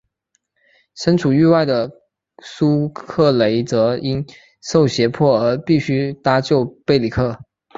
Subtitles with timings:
[0.95, 1.91] 身处狱外的
[2.41, 4.25] 苏克雷则因
[4.63, 7.39] 受胁迫而必须搭救贝里克。